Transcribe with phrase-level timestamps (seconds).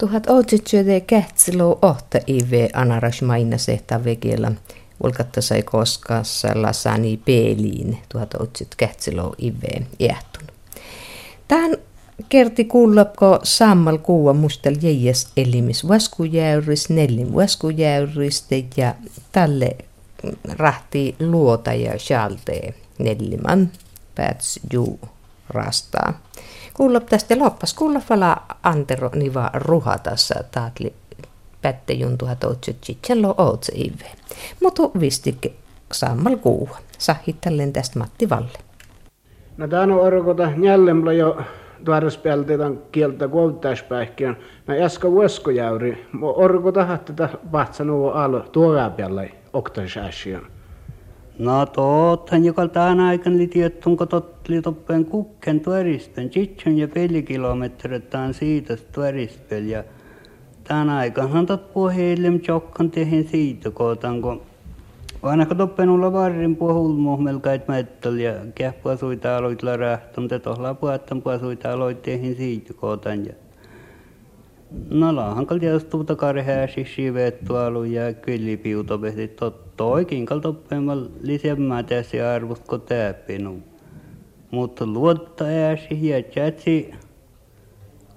[0.00, 4.52] Tuhat otsitsyöde kähtsilo ohta ive anaras maina sehta vegellä.
[5.04, 6.24] Ulkatta sai koskaan
[8.08, 10.42] tuhat otsit kähtsilo ive jähtun.
[11.48, 11.76] Tähän
[12.28, 18.94] kerti kuullapko sammal kuua mustel jäijäs elimis vaskujäyris, nellin vaskujäyristä ja
[19.32, 19.76] tälle
[20.48, 23.70] rahti luota ja sjaltee nelliman
[24.14, 25.00] pääts juu
[25.48, 26.29] rastaa.
[26.80, 30.92] Kuulla tästä loppas, kuulla vala antero niva ruhatassa taatli
[31.62, 34.10] pätte juntuha toutset chichello ootse ive.
[34.62, 35.46] Mutu vistik
[35.92, 36.78] sammal kuuha.
[36.98, 38.58] Sahittallen tästä Matti Valle.
[39.56, 41.38] No tän on orkota jäljemllä jo
[41.84, 44.36] tuodaspeltetan kieltä kouluttaispäihkiön.
[44.66, 50.59] No äsken vuoskojäyri, orkota tätä vahtsanuu alo tuorapialle oktaisääsiön.
[51.38, 52.62] No toothan joka
[53.06, 59.64] aikana li tiettun, kun totteli toppen kukken tuorispen, tsitsyn ja pelikilometritään siitä tuorispel.
[59.64, 59.84] Ja
[60.64, 64.42] tämän aikana tot puheillem tjokkan tehen siitä kootan, kun
[65.22, 70.40] vanha toppen olla varrin puhulmu melkait mättel ja kähpua suita aloit la rähtön, te
[70.80, 73.26] puhattan suita aloit tehen siitä kootan.
[73.26, 73.32] Ja
[74.90, 81.06] No laahan kal tietysti tuota karhääsi sivettu alu ja kyllipiuto pehti totta oikein kal toppeemal
[81.20, 83.58] lisemmää tässä arvot ko täppinu.
[84.50, 86.90] Mutta luotta ääsi ja tjätsi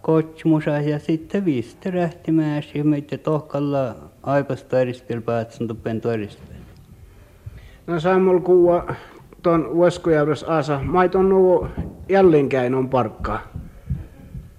[0.02, 6.56] kotsmusa ja sitten viste rähtimääsi meitä tohkalla aipasta erispel päätsen toppen tuorispel.
[7.88, 8.96] No Samuel kuua
[9.42, 11.68] ton Ueskojärves asa, maiton nuo
[12.10, 13.40] jälleen käin on parkkaa.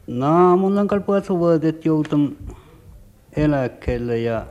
[0.06, 2.36] No, mulla on kalpua suvoitet joutun
[3.36, 4.46] eläkkeelle ja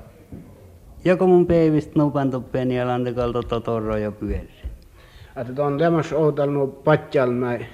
[1.05, 4.49] ja kun mun peivistä nupan tuppeen ja lantekalta totoro ja pyöri.
[5.35, 7.65] Että on tämmöis outellut patjal näin.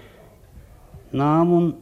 [1.11, 1.77] No mun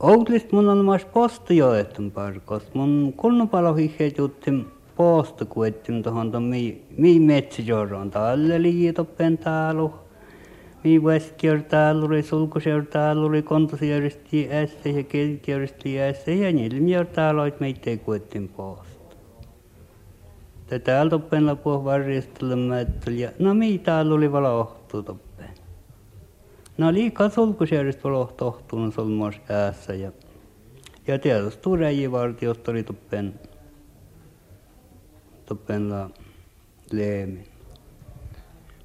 [0.00, 2.74] outlist mun on mas postijoetun parkos.
[2.74, 8.10] Mun kunnupalohiheet juttin posta kuettin tohon ton mi, mi metsijorron.
[8.10, 9.90] Tälle liitoppen täällä
[10.84, 18.93] mi väskjörtaaluri, sulkusjörtaaluri, kontosjärjesti ässä ja kelkjärjesti ässä ja nilmjörtaaloit meitä kuettin posta.
[20.66, 22.54] Te täällä toppen lapuh varjastella
[23.16, 25.48] ja no mi täällä oli vala ohtu toppen.
[26.78, 30.12] No liikaa sulkusjärjest vala ohtu ohtuun solmos ässä ja
[31.06, 33.34] ja tietysti turejivartiosta oli toppen
[35.46, 36.10] toppen la
[36.92, 37.44] leemin.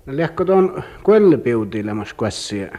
[0.06, 2.78] No lehko tuon kuellepiutilemas kuessia.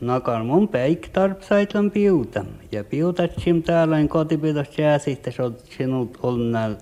[0.00, 2.44] Nakar mun päik tarpsaitlan piuta.
[2.72, 5.30] Ja piutatsim täällä en kotipiutas jääsistä,
[5.78, 6.78] sinut on näillä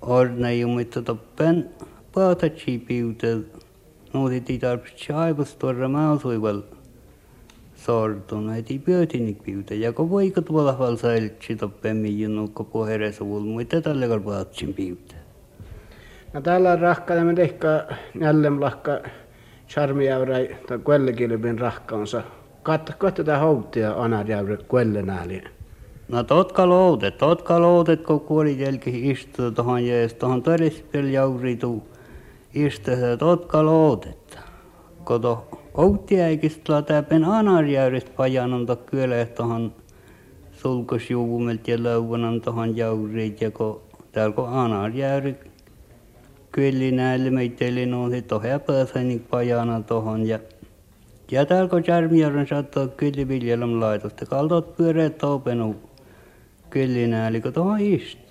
[0.00, 1.70] orna jumittu toppen
[2.14, 3.26] pautatsi piuta.
[4.12, 6.62] Nuutiti tarpsi aivus tuoda mausuival
[7.74, 9.74] sortun, heti pyötinik piuta.
[9.74, 15.14] Ja kun voiko tuolla valsailtsi toppen miijunukko puheresuvul, mutta tälle kalpaatsin piuta.
[16.32, 17.86] No täällä on rahka ja me tehkä
[18.20, 18.98] jälleen lahka
[19.68, 22.22] charmijäyräi tai kuellekilpin rahkaansa.
[22.62, 25.57] Katso tätä houttia anarjäyri kuellenääli.
[26.08, 31.82] No totka loudet, totka loudet, kun kuoli jälki istuu tuohon jees, tuohon todispel jauritu
[32.54, 34.38] istuu totka loudet.
[35.04, 39.72] Kun to outtiäikistä lätäpen anarjäyristä pajanon to kyllä tuohon
[40.52, 43.80] sulkosjuvumelt ja leuvonan tuohon jaurit ja kun
[44.12, 45.36] täällä kun anarjäyri
[46.52, 50.38] kyllä näille meitteille on se tohja pääseni pajana tohon ja
[51.30, 55.87] ja täällä kun Järmijärven saattoi kyllä viljelmä laitosta, kaltot pyöreät openu
[56.70, 58.28] kyllä näille, kun tohon istuu.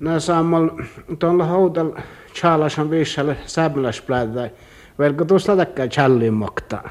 [0.00, 0.70] No sammal
[1.18, 1.92] tuolla houtal
[2.34, 4.50] Charlesan viissalle sämläsplätä.
[4.98, 6.82] Velko tuosta takkaa challin mokta.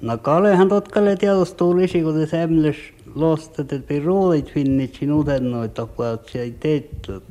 [0.00, 2.76] No kalehan totkalle tietysti tulisi, kun te sämläs
[3.14, 7.22] lostat, että roolit finnitsin utennoita puolta se ei teetty.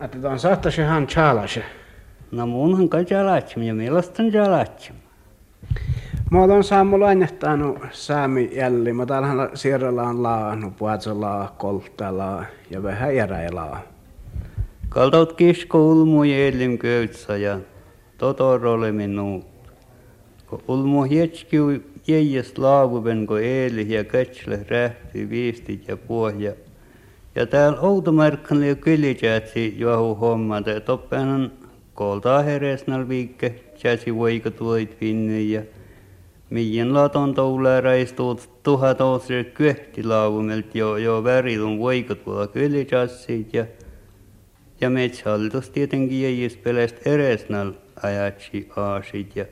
[0.00, 1.64] Että tuon saattaisi ihan Charlase.
[2.30, 4.96] No munhan kai jalatsim ja mielestäni jalatsim.
[6.30, 8.92] Mä oon Sammu lainehtanut saami jälli.
[8.92, 13.82] Mä täällähän sierralla on laahnu, puhatsolaa, kolttalaa ja vähän järäilaa.
[14.88, 17.58] Kaltaut kisko ulmu jälim köytsä ja
[18.18, 19.44] totorolle minun.
[20.46, 21.70] Kun ulmu hietskiu
[22.06, 26.52] jäijäs laavuven, kun eeli ja kätslä rähti viistit ja pohja.
[27.34, 31.52] Ja täällä outomarkkan ja kylijätsi johu homma, että toppehan
[31.94, 33.54] koltaa heresnal viikke,
[33.84, 35.62] jäsi voikat voit finni ja
[36.50, 43.66] Mien laton touläära istuut tuhat osre kyhti laavumelt jo, jo värilun voikat voi kylijätsit ja
[44.80, 49.44] ja metsähallitus tietenkin jäis peläst eresnal ajatsi aasit ja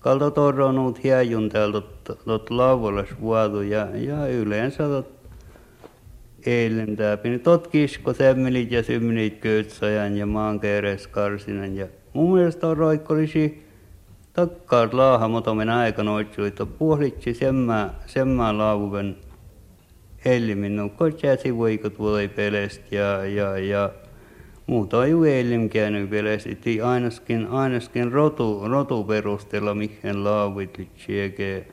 [0.00, 1.82] kalta torronut hiajun täältä
[2.24, 5.18] tot lauvalas vuodu ja, ja yleensä tot
[6.46, 7.40] eilen täpin.
[7.40, 13.67] Tot kisko semmelit ja symmenit köytsajan ja maankeeres karsinan ja mun mielestä on roikkolisi
[14.38, 19.16] takkaat laaha motomen aikana että puolitsi semmää, semmää laavuven
[20.24, 20.90] helmin.
[20.96, 23.90] Kotjäsi voikot voi pelestä ja, ja, ja
[24.66, 26.50] muuta ei elim käynyt pelestä.
[26.84, 31.64] Ainakin, ainakin rotu, rotu perusteella mihin laavit eikä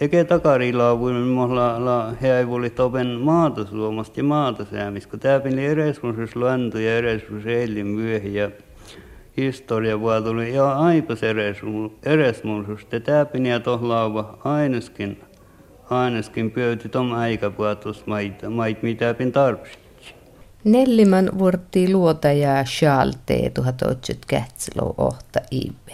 [0.00, 6.36] eikä takarilaavuin mohla la heivuli topen maata suomasta ja maata säämis, kun tää pili eresmusus
[6.36, 8.50] lantu ja eresmus eilin myöhi ja
[9.38, 11.20] historia vaan tuli ja aipas
[12.02, 12.84] eresmusus.
[12.84, 15.20] Te tää pini ja tohlauva aineskin
[15.90, 19.78] Aaneskin pöyti tom aikapuatus maita, mait mitä pin tarvitsi.
[20.64, 25.88] Nellimän vuorti luota ja Schalte 1800 kätsilo ohta IB.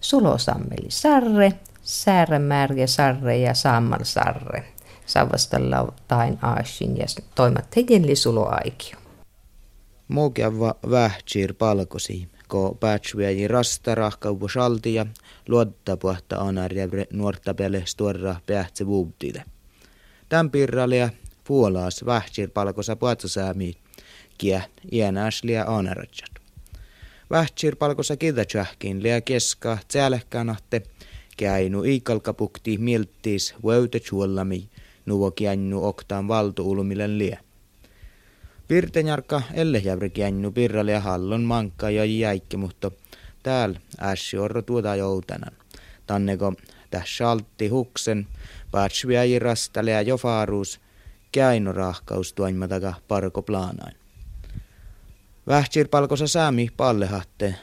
[0.00, 4.64] Sulosammeli sarre, säärämärge sarre ja sammal sarre.
[5.06, 7.04] Savastalla tain aasin ja
[7.34, 8.98] toimat hegenli suloaikio.
[10.08, 14.48] Mogiava vähtsir palkosi, ko päätsyäji rasta rahkaupu
[15.96, 19.44] puhta anarja nuorta pele stuorra pähtse vuubtile.
[20.28, 21.10] Tämän pirralia
[21.44, 23.74] puolaas vähtsir palkosa puhatsasäämi
[24.38, 24.60] kia
[24.92, 26.30] iänäsliä anaratsat.
[27.30, 30.82] Vähtsir palkosa kidatsähkin liä keska tsälehkänahte
[31.36, 34.68] käinu iikalkapukti milttis vöytä chuollami
[35.06, 37.40] nuvo kiannu oktaan valtuulumilen liä.
[38.70, 42.90] Pirtenjarka ellehjävri kiannu pirralia hallon mankka ja jäikki, mutta
[43.42, 45.52] täällä ässi orro tuota joutanan.
[46.06, 46.52] Tanneko
[46.90, 48.26] tässä altti huksen,
[48.70, 50.80] patsvia irastale ja jofaruus,
[51.32, 53.96] käino rahkaus tuoimataga parko plaanain.
[55.46, 57.54] Vähtsir palkosa saami pallehatte,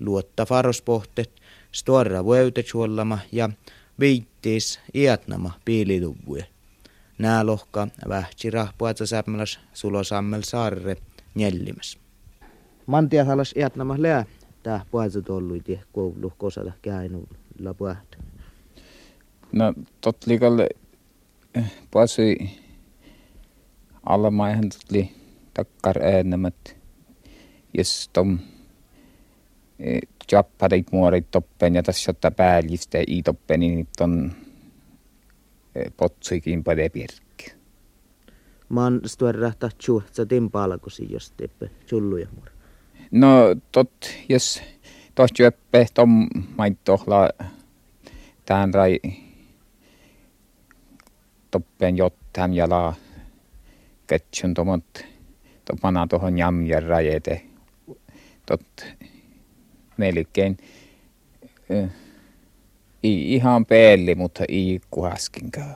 [0.00, 1.30] luotta farospohtet,
[1.72, 3.50] storra vuotetsuollama ja
[4.00, 6.46] viittis iätnama piilituvue.
[7.18, 10.96] Nää lohka vähtsi rahpuatsa sämmäläs sulosammel saarre
[11.34, 11.98] njällimäs.
[12.86, 14.24] Mantiasalas iätnama lää
[14.62, 18.18] tää puhatsa tolluiti koulu kosata käinulla puhata.
[19.52, 20.68] No tot likalle
[21.54, 22.36] eh, puhatsi
[24.06, 25.12] alla maihan tuli
[25.54, 26.76] takkar äänemät.
[27.74, 28.38] Jos tom
[30.32, 34.32] japparit muorit toppen ja tässä jotta päällistä i toppen, niin ton
[35.96, 37.52] potsuikin pade pirkki.
[38.68, 42.50] Mä oon stuerra tahtsu, sä tin palkosi, jos teppe chulluja muor.
[43.10, 43.92] No tot,
[44.28, 44.62] jos
[45.14, 47.28] tohti öppe tom maittohla
[48.46, 49.00] tään rai
[51.50, 52.94] toppen jottam ja laa
[54.06, 55.04] ketchun tomot
[55.64, 57.42] topana tohon jamjar rajete
[58.46, 58.86] tot
[59.96, 60.56] melkein
[63.06, 65.72] ei ihan peelli, mutta ei kuhaskin käy.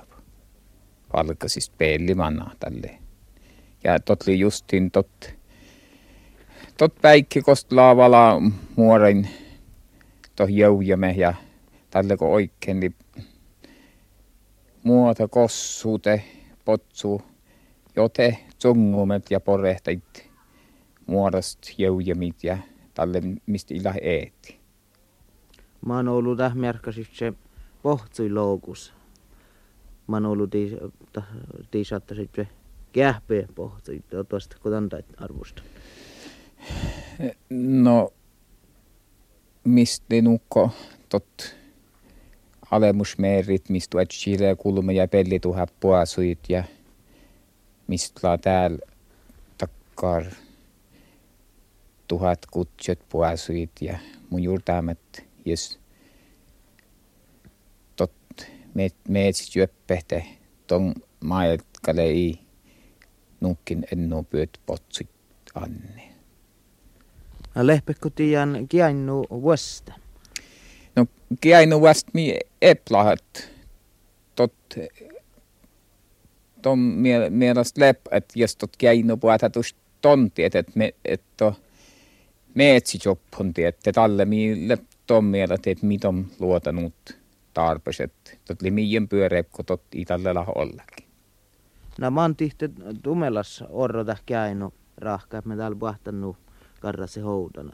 [1.13, 2.99] Alka siis peelli manna tälle.
[3.85, 5.35] Ja tot oli justin tot,
[6.77, 8.43] tot päikki kost laavala
[8.77, 9.29] muorin
[10.37, 11.35] to joujame ja
[11.91, 12.95] tälle kun oikein niin
[14.83, 16.25] muuta kossuute,
[16.65, 17.23] potsu,
[17.97, 20.31] jote tsungumet ja porehtait
[21.07, 22.59] muodost joujamit ja
[22.95, 24.60] tälle mistä ila eetti.
[25.87, 27.33] Mä oon ollut tähmärkäsit se
[27.83, 28.93] pohtsui loukus.
[30.07, 30.51] Mä oon ollut
[31.71, 32.49] tiisatta se
[32.93, 34.03] kähpeä pohtsui.
[34.29, 35.63] Tuosta kotantait arvosta.
[37.51, 38.13] No,
[39.65, 40.71] mistä nukko
[41.09, 41.57] tot
[42.71, 45.09] alemusmeerit, mistä etsile kulma ja
[45.41, 46.65] tuha puasuit ja
[47.87, 48.79] mistä täällä
[49.59, 50.25] takkar
[52.09, 53.99] tuhat kutset puasuit ja
[54.31, 54.99] mun juurtaamat,
[55.45, 55.80] jos
[59.09, 60.25] meetsit syöppehte
[60.67, 62.39] ton maailkalle ei
[63.41, 65.11] nukkin ennu pyöt potsit
[65.55, 66.11] anne.
[67.55, 69.93] No lehpekko tiiän kiainnu vuosta?
[70.97, 71.07] No
[71.41, 73.51] kiainnu vuosta mi eplahat
[74.35, 74.55] tot
[76.63, 76.79] ton
[77.31, 79.51] mielestä lep, että jos tot kiainnu puhuta
[80.01, 81.53] tonti, että me, että
[82.55, 87.20] metsijoppon että talle mille tommiela teet mitom luotanut
[87.55, 88.39] tarpeeset.
[88.45, 91.07] Tot li miien pyöreikko tot italle ollakin.
[91.99, 92.71] No mä oon tihti
[93.03, 96.37] tumelas orrota käynyt rahka, että me täällä puhtanut
[96.81, 97.73] karrasi houdan.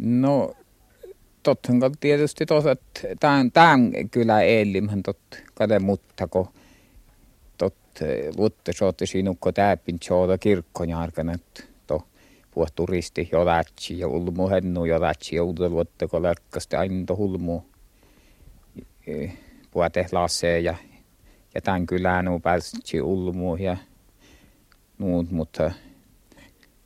[0.00, 0.54] No
[1.42, 5.18] tottahan tietysti tos, että tämän, tämän kyllä eilimhän tot
[5.54, 6.52] kade muttako
[7.58, 7.74] tot
[8.36, 11.72] vuotta sootte sinukko täpin tjooda kirkkon arkana, että
[12.54, 17.16] puhut turisti jo lätsi ja ulmu hennu jo lätsi ja uudel vuotta kun läkkästi aina
[17.16, 17.60] hulmu
[19.70, 20.74] puotelaseen ja,
[21.54, 23.76] ja tämän kylään on päässyt ulmuun ja
[24.98, 25.72] nuut, mutta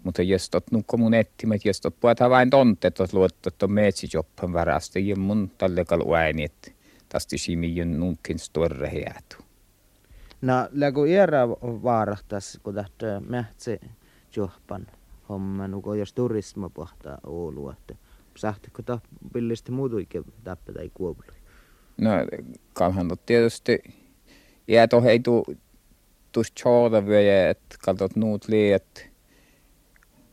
[0.07, 3.73] mutta jos tot nukko mun ettimät, jos tot puhutaan vain tonte, tot luottaa, että on
[3.73, 6.71] metsijoppan varasta, ja mun tälle kalu ääni, että
[7.09, 9.37] tästä simijön nunkin storre hiatu.
[10.43, 13.79] No, lägu iärä vaarahtas, kun tähtää mähtsä
[14.37, 14.87] johpan
[15.29, 17.95] homma, nuko jos turisma pohtaa Oulua, että
[18.37, 18.99] sahtiko ta
[19.33, 21.36] pillisti muutuikin tappe tai kuopulu?
[22.01, 22.11] No,
[22.73, 23.79] kalhan tietysti
[24.69, 25.45] jäätö heitu
[26.33, 29.07] tuossa tjoota vyöjä, että kaltot nuut liiat,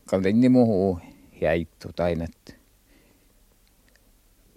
[0.06, 0.98] kalta inni muhu
[1.40, 2.56] jäittu tainet.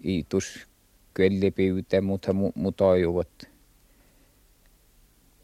[0.04, 0.66] Iitus
[1.14, 2.72] kyllipiyte, mutta mu, mu.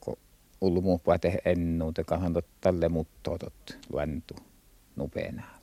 [0.01, 0.19] Ko
[0.61, 4.35] ullu muu pääte ennuute, kahan tälle muttotot luentu
[4.97, 5.54] nupeena.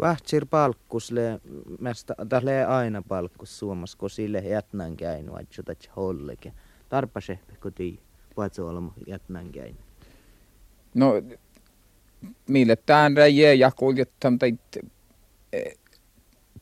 [0.00, 1.40] Vahtsir palkkusle,
[1.80, 6.52] mästä tälle aina palkkus suomas, kun sille jätnän käynyt, että holleke.
[6.88, 8.00] Tarpa se, kun tii,
[8.34, 9.80] puhutaan olla jätnän käynyt.
[10.94, 11.12] No,
[12.48, 14.60] mille tämän räjä ja kuljettam teit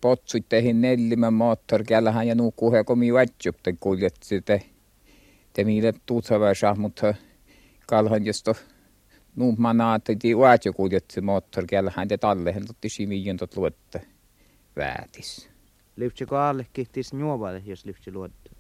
[0.01, 4.63] potsut tehin nellimän moottorkiellähän ja nuu kuhe komi vätsyp te kuljetti te
[5.53, 7.15] te mille tuutavassa, mutta
[7.87, 8.55] kalhan josto
[9.39, 14.01] nuu manaa te ti vätsy kuljetti moottorkiellähän te tallehen totti simiin tot luotte
[14.77, 15.49] väätis.
[15.97, 18.51] Lyhtsiko alle kihtis juovalle, jos lyhtsä luotte?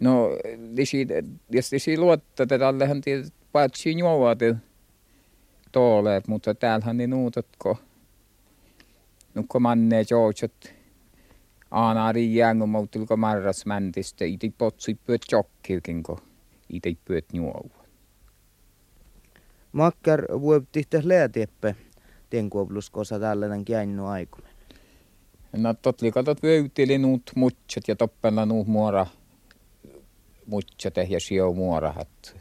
[0.00, 0.28] No,
[0.72, 1.06] lisi,
[1.50, 3.10] jos lisi luotte, te tallehan ti
[3.52, 4.56] paatsi juovalle
[5.72, 7.78] tooleet, mutta täällähän ne nuutotko.
[9.34, 10.74] Nukko manne joojot.
[11.70, 14.24] Aana riiään, kun muutulko marras mäntistä.
[14.24, 16.18] Iti potsui pyöt jokkiukin, kun
[16.70, 17.77] iti pyöt juovua.
[19.72, 21.74] Makkar vuopti tässä läätieppä.
[22.30, 24.52] Tien kuopluskosa tällainen käännu aikuinen.
[25.56, 29.06] No totli katot vöytili nuut mutsat ja toppella nuut muora
[30.46, 32.36] mutsat ja sijo muorahat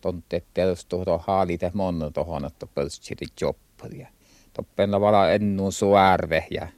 [0.00, 4.08] tonte telstu to haalite monno tohon, että pölstsit jopparia.
[4.52, 6.68] Toppenla vala ennu suärve ja,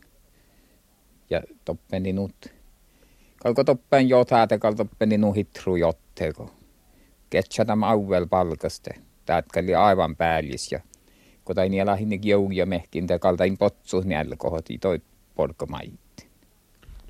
[1.31, 2.47] ja toppeni nut.
[3.43, 6.51] Kalko toppen jotaate, kal toppeni nu hitru jotteko.
[7.31, 8.95] Ketsätam auvel palkaste.
[9.27, 10.81] Tätkäli aivan päällis ja
[11.45, 15.01] kun tai niillä hinnik jouja mehkin, te kaltain potsu niillä kohoti toi
[15.35, 16.27] porkomaitti.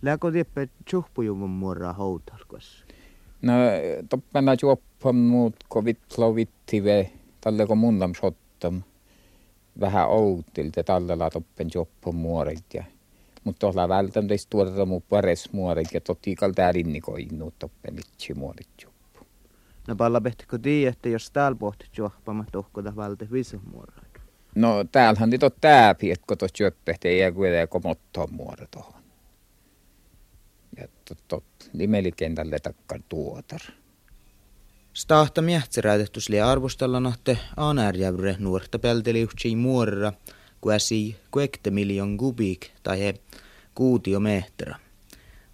[0.03, 2.85] Lääkö tieppä tjuhpujuvun muoraa houtalkossa?
[3.43, 3.53] No,
[4.09, 8.83] toppena juoppam muut ko vitlo vittive, talle ko mundam shottam.
[9.81, 12.85] Vähän outilta tallella toppen juoppam muorit ja
[13.45, 17.99] mutta tuolla vältän teistä tuoda mu pares muorit ja totti kal täällä ko innu toppen
[17.99, 18.92] itse muorit.
[19.89, 24.05] No palla pehtikö tii, että jos täällä pohtit juoppama tohkota valta visu muoraa?
[24.55, 29.03] No täällähän nyt on tääpi, että kun tuossa juoppehti ei kuitenkaan komottoon muoro tuohon.
[30.77, 33.61] Ja tot, tot nimelikentälle takkar tuotar.
[34.95, 40.13] Stahta miehtseräytetys lie arvostella nahte anärjävre nuorta pelteliuhtsii muorra,
[40.61, 43.15] kuäsi kuekte miljon kubik tai he
[43.75, 44.77] kuutio mehtera.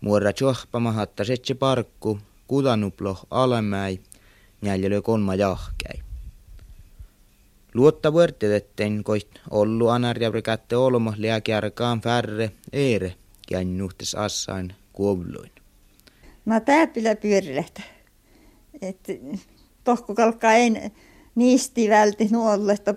[0.00, 3.98] Muorra tjohpama hatta setse parkku, kudanuplo alemäi,
[4.62, 6.02] jäljellä kolma jahkäi.
[7.74, 13.14] Luotta vuortetettein koit ollu anärjävre kätte olmo liäkiarkaan färre eere,
[13.64, 15.50] nuhtes assain kuovluin.
[16.46, 17.82] No tääpillä pyörilehtä.
[18.82, 19.12] että
[19.84, 20.70] tohko kalkkaa ei
[21.34, 22.94] niisti välti nuolle, että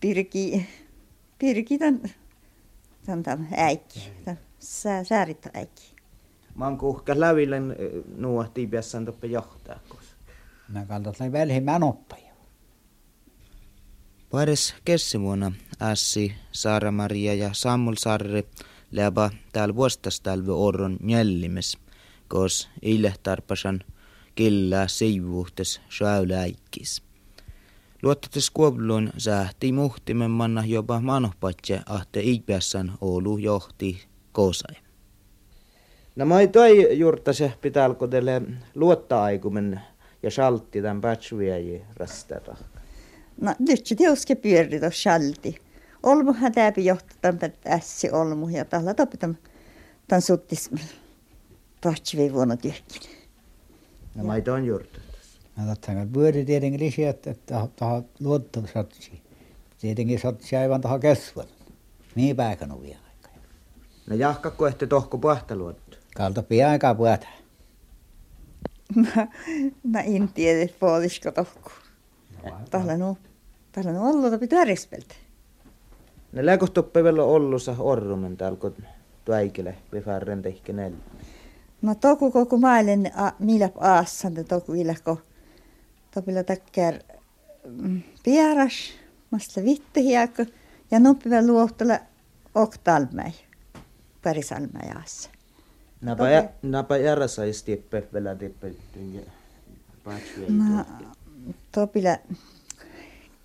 [0.00, 0.66] pyrkii,
[1.38, 2.00] pyrkii tämän,
[3.06, 5.02] tämän, tämän äikki, tämän sää,
[5.54, 5.92] äikki.
[6.54, 7.56] Mä oon kuhka läville
[8.16, 9.80] nuo tiipiässään toppe johtaa.
[10.68, 12.32] Mä kaltat lai välhimään oppaja.
[14.30, 15.52] Pares kessivuonna
[15.82, 18.44] Ässi, Saara-Maria ja Samuel Sarri
[18.92, 21.78] läpä täällä vuostastalve orron njällimes,
[22.28, 23.80] kos ilehtarpasan
[24.34, 27.02] killää siivuhtes säyläikkis.
[28.02, 34.76] Luottatis kuobluun sähti muhtimen manna jopa manohpatse ahte iipässän Oulu johti kosai.
[36.16, 38.42] No mä toi juurta se pitää teille
[38.74, 39.80] luottaa aikumen
[40.22, 42.56] ja saltti tämän pätsyviäji rastata.
[43.40, 45.58] No nyt se teuske pyöri tuossa salti.
[46.02, 49.38] Olmuhan täpi johtaa tämän ässi olmu ja tällä topitan
[50.08, 50.70] tämän suttis
[51.84, 53.16] pätsyviä vuonna työkkinen.
[54.14, 54.98] No mä toi juurta.
[55.56, 57.34] Mä totta pyöri tietenkin lisää, että
[57.76, 59.22] taha luottaa satsi.
[59.80, 61.46] Tietenkin satsi aivan taha kesvan.
[62.14, 63.36] Mihin päikän on vielä aikaa.
[64.06, 66.00] No jahkakko ehti tohko puhta luottaa.
[66.16, 67.41] Kalta pian aikaa puhta.
[68.94, 69.26] Mä,
[69.84, 71.70] mä en tiedä, puolisko tohku.
[72.70, 73.16] Tällä no,
[73.72, 75.14] tällä no ollut topi törjespeltä.
[76.32, 78.74] Ne läkostoppe vielä ollussa orrumen täällä, kun
[79.24, 80.98] tuäikele, vifärren tehkä neljä.
[81.82, 85.20] No toku koko maailman millä aassan te toku ilako.
[86.14, 86.94] Topilla takkär
[87.64, 88.92] mm, pieras,
[89.30, 90.44] masta vittuhiakko
[90.90, 91.98] ja nuppiva luohtella
[92.54, 93.32] oktalmäi.
[94.22, 95.30] Parisalmäi aassa.
[96.02, 96.38] Napa, Okei.
[96.38, 96.50] okay.
[96.62, 98.72] napa järjessä tippe, vielä tippe,
[100.48, 100.84] No,
[101.72, 102.16] topilla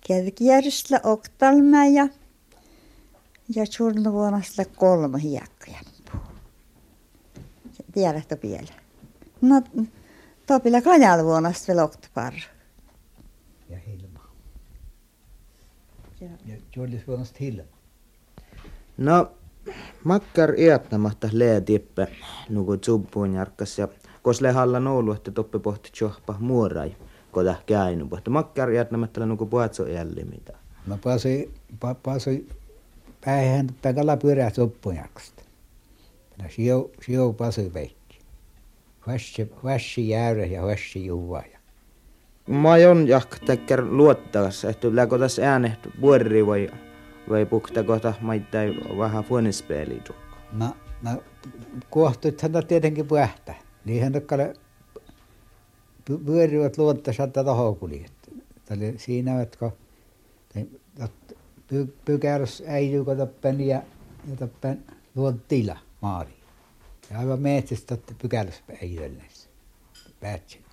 [0.00, 2.08] kierkijärjestellä oktalmäi ja
[3.54, 5.78] ja churnavuonasla kolme hiakkoja.
[7.92, 8.72] Tiedätkö vielä?
[9.40, 9.62] No,
[10.46, 12.32] topilla kajalvuonasta vielä oktapar.
[13.68, 14.28] Ja Hilma.
[16.20, 17.78] Ja Jollisvuonnosta Hilma.
[18.96, 19.32] No,
[20.04, 22.08] makkar iättämättä lee tippe,
[22.48, 23.88] nuku tsubbuun jarkkas ja
[24.22, 26.96] kos halla noulu, että toppe pohti tjohpa muorai,
[27.32, 30.52] kota käynyt, mutta makkar iättämättä nuku puhatso jälli mitä.
[30.86, 32.48] No pääsi, pa, pääsi
[33.24, 35.42] päihän päivällä pyörää soppujaksta.
[36.42, 38.18] No sijo, sijo pääsi veikki.
[39.06, 41.42] Vassi, vassi jäyrä ja vassi juva.
[41.52, 41.58] Ja
[42.48, 46.70] Mä on jak tekker luottakas, että läkö tässä äänet vai,
[47.28, 50.02] vai pukta kohta maittai vähän fuonispeli
[50.52, 51.22] No, no
[51.90, 53.54] kohtuithan tietenkin pähtä.
[53.84, 54.54] Niinhän tokkale
[56.24, 58.12] pyörivät luottaisi, että tohon kuljet.
[58.64, 59.70] Tälle siinä, että
[61.68, 63.82] py, pykärs äijy, kun tappen ja,
[64.30, 66.32] ja tappen luottila maari.
[67.10, 69.48] Ja aivan metsästä, että pykärs äijyllensä.
[70.20, 70.64] Päätsin.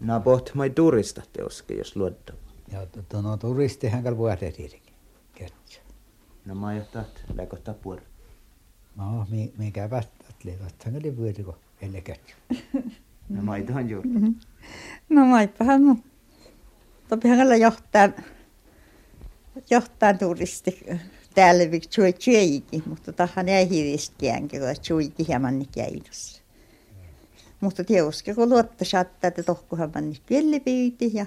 [0.00, 2.36] Nää poht mai turista teoske, jos luottaa.
[2.72, 4.90] Ja to, no turistihan kai vuote tietenkin.
[6.44, 6.68] No mä
[7.34, 8.02] läkö puori.
[8.96, 12.34] No, mi, mikä päästätli, vastahan oli vyöri, kun elle ketsä.
[13.28, 14.08] No mä itohan juuri.
[15.08, 16.02] No maippahan mun.
[17.08, 18.08] Topihan kalla johtaa,
[19.70, 20.80] johtaa turisti
[21.34, 26.42] täällä vi chui chuikin, mutta tahan ei hivistiäänkin, kun chuikin hieman niin käydessä.
[27.60, 31.26] Mutta tiedoske, kun luotta saattaa, että tohkuhan manni piellipiyti ja,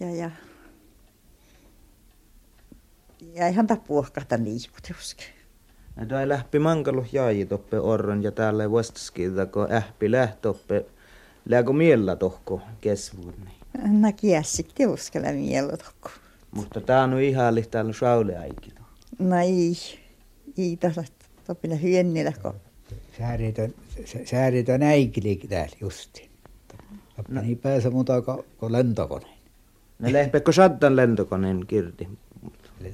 [0.00, 0.30] ja, ja,
[3.34, 4.38] ja ihan tapuohkata.
[5.96, 10.86] No tää lähpi mankalu jäi toppe orron ja täällä vastaskilta, kun ähpi lähtoppe.
[11.48, 13.34] Lääkö miellä tohko kesvuun.
[13.44, 14.00] Niin.
[14.00, 16.08] Nä kiessi tiedoskella mielo tohku.
[16.50, 18.72] Mutta tää on ihan täällä saule aikin.
[19.18, 19.76] No ei,
[20.58, 21.04] ei tässä
[21.46, 22.54] topilla hyönnillä, kun
[23.18, 23.74] Sääritön,
[24.04, 26.30] sä- sääritön äikili täällä justiin.
[27.28, 27.42] No.
[27.42, 28.72] Niin pääse muuta kuin, kuin
[30.02, 32.08] No lehpekö sattan lentokoneen kirti.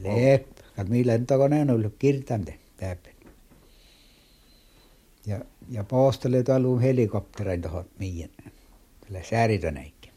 [0.03, 3.15] Leep, kalmi lentokoneen on ollut kirtante täpin.
[5.27, 5.41] Ja,
[5.71, 8.31] ja poostelle tuolla helikopterein tuohon miin.
[9.01, 10.11] Tällä sääritön äikki.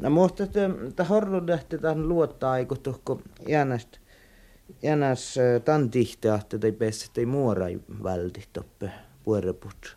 [0.00, 3.98] No mutta että horru lähti tähän luottaa aiku tohko jäänästä.
[4.82, 6.28] Jäänäs tan tihti
[6.60, 8.90] tai pesset ei muorai välti toppe
[9.24, 9.96] puoreput.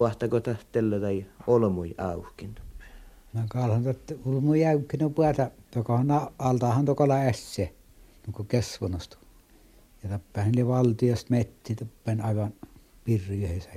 [0.00, 2.54] Vahtako tähtellä tai olmui aukin.
[3.48, 7.72] Kaalhan totta, ulmu jäykkinä puhuta, joka on altahan tokola ässe,
[8.26, 9.16] niin kuin kesvunostu.
[10.02, 12.52] Ja tappahan oli valtiosta metti, tappahan aivan
[13.04, 13.70] pirri yhdessä.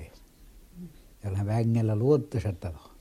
[1.24, 2.91] Ja olen vängellä luottoisa talo.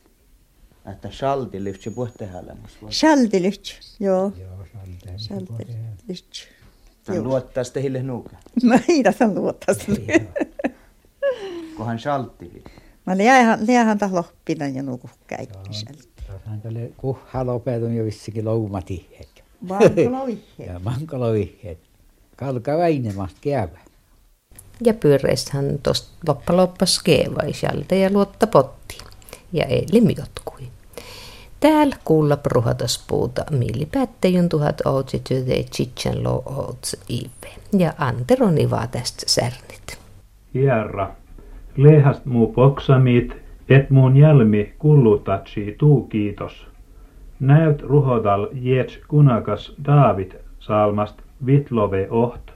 [0.92, 2.78] Että salti lyhtsä puhtehälämässä.
[2.90, 3.64] Schaltilyht,
[4.00, 4.32] joo.
[4.40, 4.66] Joo.
[5.16, 6.34] Schaltilyht.
[7.04, 8.36] Tän luottaa sitten hille nuuka.
[8.62, 10.26] No ei tässä luottaa sille.
[11.76, 12.64] Kohan saltti.
[13.06, 15.70] Mä liähän, liähän taas loppina ja nuku kaikki
[16.62, 16.94] sieltä.
[16.96, 19.44] Kuhaa lopetun jo vissikin loumatiheet.
[19.68, 20.40] Vankoloihe.
[20.66, 21.78] Ja mankaloviheet.
[22.36, 23.78] Kalka väinemasta käyvä.
[24.84, 28.98] Ja pyöreistähän tuosta loppa loppas keevaisalta ja luotta potti.
[29.52, 30.60] Ja eilen jotkui.
[31.60, 37.54] Täällä kuulla pruhataspuuta millipäättäjyn tuhat outsi työtä chichen lo outs ive.
[37.78, 39.98] Ja Antero nivaa tästä särnit.
[40.54, 41.14] Hierra,
[41.76, 43.32] lehast muu poksamit,
[43.70, 46.66] et muun jälmi kullutatsi tuu kiitos.
[47.40, 52.52] Näyt ruhodal jets kunakas David salmast vitlove oht,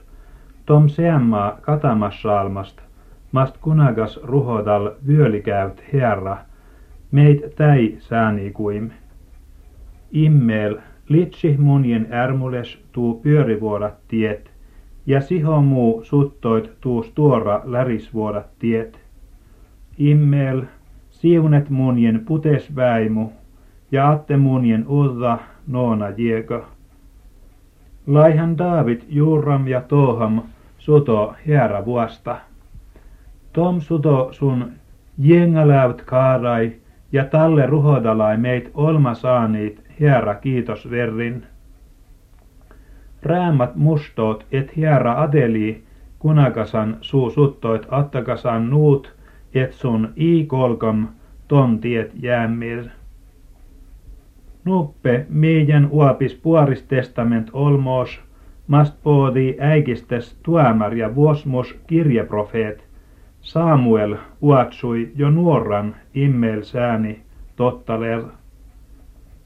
[0.65, 2.81] tom seammaa katamas salmast,
[3.31, 6.37] mast kunagas ruhodal vyölikäyt herra,
[7.11, 8.89] meit täi säänikuim.
[10.11, 10.77] Immel,
[11.09, 14.51] litsi munjen ärmules tuu pyörivuorat tiet,
[15.05, 18.99] ja siho muu suttoit tuus tuora lärisvuodat tiet.
[19.97, 20.61] Immel,
[21.25, 23.31] siunet munjen putes väimu,
[23.91, 26.61] ja atte munjen urra noona jieka.
[28.07, 30.41] Laihan David juuram ja toham
[30.77, 32.37] suto hiera vuosta.
[33.53, 34.71] Tom suto sun
[35.17, 36.75] jengalävt kaarai,
[37.11, 41.43] ja talle ruhodalai meit olma saaniit hiera kiitos verrin.
[43.23, 45.83] Räämät mustoot et hiera adeli,
[46.19, 49.14] kunakasan suu suttoit attakasan nuut,
[49.71, 51.07] sun i kolkam
[51.47, 52.83] ton tiet jäämir.
[54.65, 58.19] Nuppe meidän uopis puoris testament olmos,
[58.67, 62.85] mast poodi äikistes tuomar ja vuosmos kirjeprofeet.
[63.41, 67.19] Samuel uatsui jo nuoran immel sääni
[67.55, 68.23] tottaler.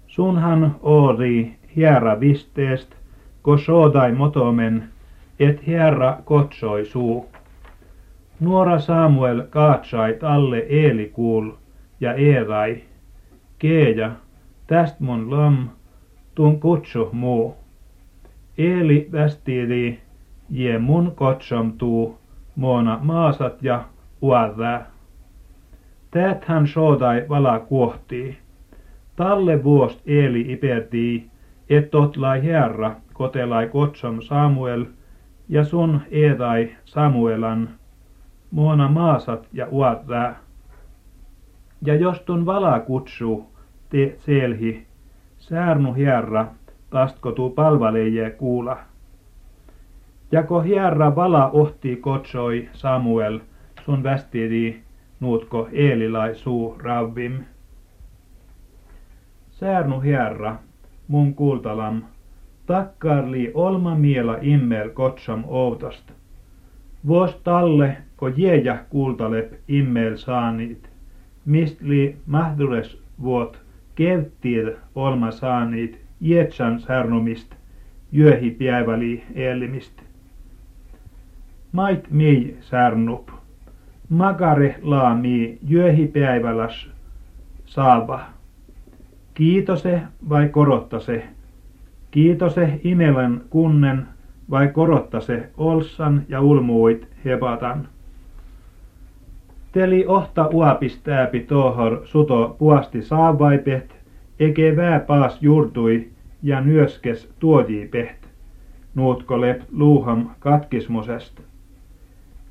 [0.08, 2.96] Sunhan oori hiera visteest,
[3.42, 4.84] ko soodai motomen,
[5.40, 7.30] et hiera kotsoi suu.
[8.40, 11.52] Nuora Samuel kaatsai talle Eeli kuul
[12.00, 12.84] ja Eerai.
[13.60, 14.12] Keeja,
[14.68, 15.70] täst mun lam,
[16.36, 17.56] tun kutsu muu.
[18.58, 20.00] Eeli västiidi,
[20.50, 22.18] je mun kotsom tuu,
[22.56, 23.84] moona maasat ja
[24.22, 24.86] uadää.
[26.12, 28.38] Tät hän soodai vala kuohtii.
[29.16, 31.28] Talle vuost Eeli ipertii,
[31.70, 34.86] et totlai herra, kotelai kotsom Samuel,
[35.50, 37.70] ja sun eedai Samuelan,
[38.52, 40.36] moona maasat ja uadää.
[41.82, 43.46] Ja jos tun vala kutsuu,
[43.90, 44.86] te selhi,
[45.38, 46.48] säärnu herra,
[46.90, 48.78] tastko tuu palvaleje kuula.
[50.32, 53.40] Ja ko herra vala ohti kotsoi Samuel,
[53.86, 54.82] sun västiri
[55.20, 57.44] nuutko eelilai suu ravvim.
[59.52, 60.56] Säärnu herra,
[61.08, 62.04] mun kuultalam,
[62.66, 66.12] takkarli olma miela immel kotsam outast.
[67.08, 70.90] Vos talle, ko jeja kuultalep immel saanit,
[71.46, 73.58] mist li mahdures vuot
[73.96, 77.56] kevttir olma saanit Ietsan särnomist,
[78.12, 80.02] jöhi päiväli elimist.
[81.72, 83.32] Mait mii särnup,
[84.10, 86.88] magare laami jöhi päiväläs
[87.66, 88.22] saava.
[89.34, 91.24] Kiitose vai korottase?
[92.12, 94.08] Kiitose imelän kunnen
[94.50, 97.88] vai korottase olssan ja ulmuit hepatan.
[99.80, 103.96] Teli ohta uapistääpi tohor suto puasti saavaipet,
[104.40, 106.08] eke vää paas juurtui
[106.44, 108.18] ja nyöskes tuojiipeht,
[108.96, 111.42] nuutko lep luuham katkismusest.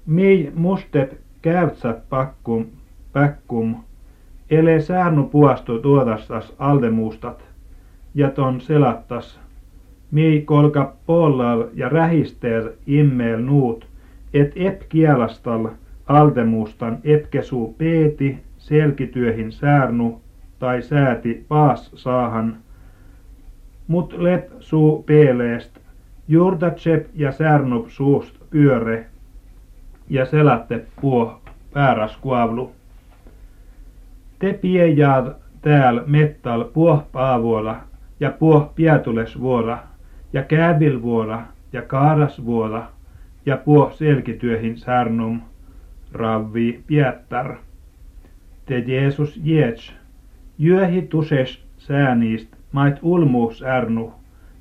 [0.07, 1.13] Mii mustep
[1.43, 2.67] käytsät pakkum,
[3.13, 3.77] päkkum,
[4.51, 7.45] ele säärnu puastu tuotastas aldemuustat,
[8.15, 9.41] ja ton selattas,
[10.11, 13.87] mii kolka pollal ja rähister immeel nuut,
[14.35, 15.69] et ep kielastal
[16.09, 20.21] aldemuustan epkesuu peeti selkityöhin säärnu
[20.59, 22.57] tai sääti paas saahan,
[23.87, 25.79] mut lep suu peeleest,
[26.29, 29.07] juurtatsep ja särnup suust pyöre,
[30.11, 31.41] ja selatte puo
[32.21, 32.73] kuavlu.
[34.39, 37.77] Te piejaad tääl mettal puoh paavola
[38.21, 39.79] ja puoh pietulesvuora
[40.33, 41.43] ja käävilvuora
[41.73, 42.87] ja kaarasvuora
[43.47, 45.41] ja puoh selkityöhin särnum
[46.13, 47.57] ravvi piettar.
[48.67, 49.93] Te Jeesus Jeets,
[50.59, 54.13] Jöhi tuses sääniist mait ulmuus ärnu,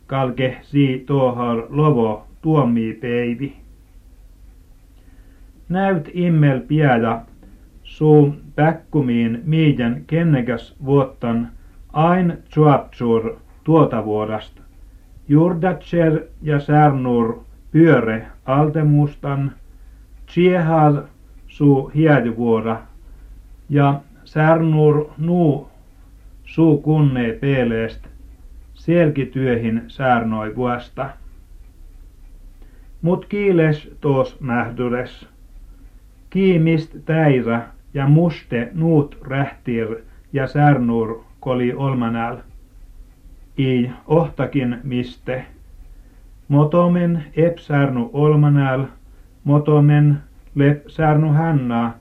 [0.08, 3.54] kalke si tohar lovo tuomii peivi.
[5.70, 7.22] Näyt immel piada,
[7.84, 11.52] suu päkkumiin miiden kennekäs vuottan
[11.94, 14.62] ain tsuaptsur tuota vuodasta.
[15.28, 17.40] Jurdatser ja särnur
[17.72, 19.52] pyöre altemustan,
[20.26, 21.02] tsiehal
[21.58, 22.82] suu hiädyvuora
[23.70, 25.70] ja särnur nuu
[26.46, 28.08] suu kunnee peeleest,
[28.74, 31.10] selkityöhin säärnoi vuosta.
[33.02, 35.28] Mut kiiles toos mähdures.
[36.30, 37.62] Kiimist täirä
[37.94, 39.96] ja muste nuut rähtir
[40.34, 42.38] ja särnur koli olmanäl.
[43.58, 45.46] I ohtakin miste.
[46.48, 48.86] Motomen ep särnu olmanäl,
[49.44, 50.27] motomen
[50.58, 51.94] lep särnu hännää,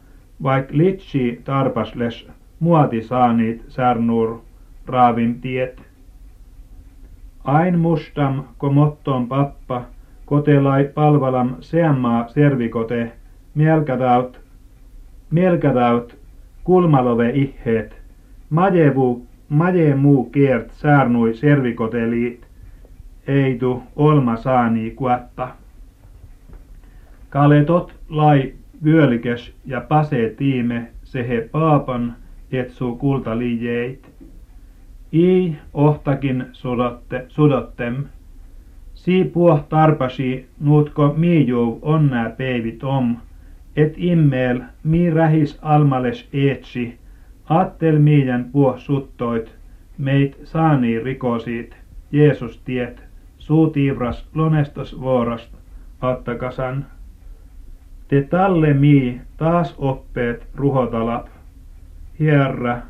[0.43, 2.29] vaik litsi tarpasles
[2.61, 4.41] muoti saanit särnur
[4.87, 5.83] raavin tiet.
[7.45, 9.83] Ain mustam komotton pappa,
[10.27, 13.13] kotelai palvalam seammaa servikote,
[13.55, 14.41] mielkätaut,
[15.31, 16.17] mielkätaut
[16.65, 18.03] kulmalove iheet,
[18.51, 22.47] majevu, majemuu kiert saarnui servikoteliit,
[23.27, 25.49] eitu olma saani kuatta.
[27.37, 32.15] Kaletot lai vyölikes ja pase tiime sehe paapan,
[32.53, 34.11] etsuu kultaliijeit.
[35.13, 38.05] I ohtakin sudotte, sudottem.
[38.95, 43.17] Si puoh tarpasi nuutko miijuu onnää peivit om,
[43.77, 46.99] et immeel mi rähis almales eetsi,
[47.49, 49.55] attel miidän puoh suttoit,
[49.99, 51.77] meit saani rikosiit,
[52.13, 53.03] Jeesus tiet,
[53.39, 55.55] suutiivras lonestos vuorost,
[56.01, 56.87] attakasan.
[58.09, 61.27] Te talle mi taas oppeet ruhotalap.
[62.21, 62.83] Herra,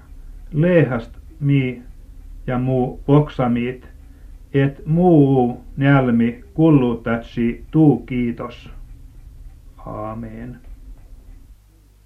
[0.53, 1.83] lehast mi
[2.47, 3.89] ja muu poksamit,
[4.55, 8.71] et muu nälmi kullutatsi tuu kiitos.
[9.87, 10.66] Aamen.